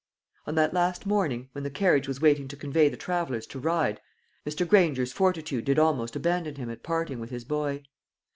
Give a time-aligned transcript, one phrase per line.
[0.47, 4.01] On that last morning, when the carriage was waiting to convey the travellers to Ryde,
[4.47, 4.67] Mr.
[4.67, 7.83] Granger's fortitude did almost abandon him at parting with his boy.